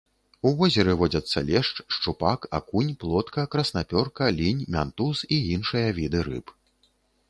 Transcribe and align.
У 0.49 0.53
возеры 0.61 0.95
водзяцца 1.01 1.43
лешч, 1.49 1.75
шчупак, 1.97 2.49
акунь, 2.61 2.91
плотка, 3.05 3.47
краснапёрка, 3.55 4.33
лінь, 4.41 4.67
мянтуз 4.77 5.27
і 5.35 5.45
іншыя 5.57 5.97
віды 6.01 6.19
рыб. 6.31 6.61